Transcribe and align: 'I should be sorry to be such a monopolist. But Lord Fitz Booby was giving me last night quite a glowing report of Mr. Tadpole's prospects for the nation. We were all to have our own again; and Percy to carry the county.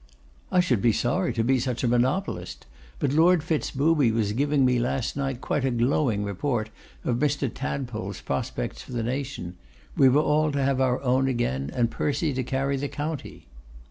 'I 0.51 0.61
should 0.61 0.81
be 0.81 0.91
sorry 0.93 1.31
to 1.31 1.43
be 1.43 1.59
such 1.59 1.83
a 1.83 1.87
monopolist. 1.87 2.65
But 2.97 3.11
Lord 3.13 3.43
Fitz 3.43 3.69
Booby 3.69 4.11
was 4.11 4.33
giving 4.33 4.65
me 4.65 4.79
last 4.79 5.15
night 5.15 5.41
quite 5.41 5.63
a 5.63 5.69
glowing 5.69 6.23
report 6.23 6.71
of 7.03 7.17
Mr. 7.19 7.47
Tadpole's 7.53 8.19
prospects 8.19 8.81
for 8.81 8.93
the 8.93 9.03
nation. 9.03 9.57
We 9.95 10.09
were 10.09 10.19
all 10.23 10.51
to 10.53 10.63
have 10.63 10.81
our 10.81 10.99
own 11.03 11.27
again; 11.27 11.69
and 11.71 11.91
Percy 11.91 12.33
to 12.33 12.41
carry 12.41 12.77
the 12.77 12.89
county. 12.89 13.45